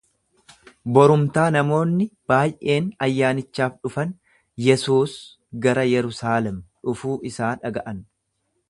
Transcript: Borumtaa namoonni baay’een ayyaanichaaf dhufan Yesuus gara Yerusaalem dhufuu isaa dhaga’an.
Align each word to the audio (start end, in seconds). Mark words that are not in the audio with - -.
Borumtaa 0.97 1.43
namoonni 1.55 2.07
baay’een 2.33 2.87
ayyaanichaaf 3.09 3.77
dhufan 3.85 4.17
Yesuus 4.69 5.15
gara 5.67 5.87
Yerusaalem 5.95 6.59
dhufuu 6.89 7.17
isaa 7.33 7.55
dhaga’an. 7.67 8.05